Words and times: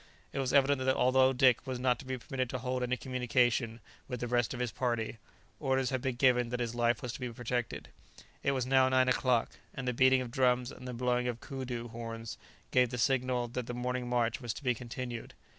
It 0.33 0.39
was 0.39 0.51
evident 0.51 0.83
that 0.85 0.95
although 0.95 1.31
Dick 1.31 1.67
was 1.67 1.77
not 1.79 1.99
to 1.99 2.05
be 2.05 2.17
permitted 2.17 2.49
to 2.49 2.57
hold 2.57 2.81
any 2.81 2.97
communication 2.97 3.79
with 4.07 4.19
the 4.19 4.27
rest 4.27 4.51
of 4.51 4.59
his 4.59 4.71
party, 4.71 5.19
orders 5.59 5.91
had 5.91 6.01
been 6.01 6.15
given 6.15 6.49
that 6.49 6.59
his 6.59 6.73
life 6.73 7.03
was 7.03 7.13
to 7.13 7.19
be 7.19 7.31
protected. 7.31 7.89
[Illustration: 7.91 8.09
The 8.09 8.15
start 8.17 8.21
was 8.41 8.43
made.] 8.43 8.49
It 8.49 8.51
was 8.53 8.65
now 8.65 8.89
nine 8.89 9.09
o'clock, 9.09 9.51
and 9.75 9.87
the 9.87 9.93
beating 9.93 10.21
of 10.21 10.31
drums 10.31 10.71
and 10.71 10.87
the 10.87 10.95
blowing 10.95 11.27
of 11.27 11.39
coodoo 11.39 11.89
horns 11.89 12.39
gave 12.71 12.89
the 12.89 12.97
signal 12.97 13.47
that 13.49 13.67
the 13.67 13.75
morning 13.75 14.09
march 14.09 14.41
was 14.41 14.55
to 14.55 14.63
be 14.63 14.73
continued. 14.73 15.35